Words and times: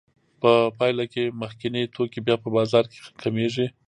په 0.41 0.51
پایله 0.77 1.05
کې 1.13 1.23
مخکیني 1.41 1.83
توکي 1.95 2.19
بیا 2.27 2.35
په 2.43 2.49
بازار 2.57 2.83
کې 2.91 2.99
کمېږي 3.21 3.65